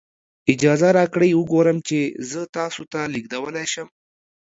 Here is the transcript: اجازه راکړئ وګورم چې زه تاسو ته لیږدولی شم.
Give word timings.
اجازه 0.53 0.89
راکړئ 0.97 1.31
وګورم 1.35 1.77
چې 1.87 1.99
زه 2.29 2.41
تاسو 2.57 2.81
ته 2.91 2.99
لیږدولی 3.13 3.65
شم. 3.73 3.87